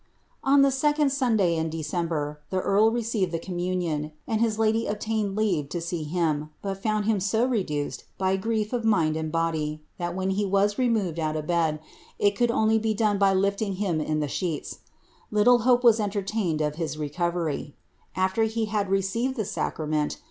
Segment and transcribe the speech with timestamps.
[0.43, 5.37] On the second Suaihy in December, the earl received the communion, and his lady obtaiofd
[5.37, 9.79] leave lo see him, but found him so reduced, by grief of mind and bodv.
[9.99, 11.79] Jhai when he was removed out of bed,
[12.17, 14.79] it could only be done by lifuy }iiiB in the sheets.
[15.29, 17.75] Little hope was entertained of his recovery.
[18.17, 20.17] Al^'' he had received the sacrament.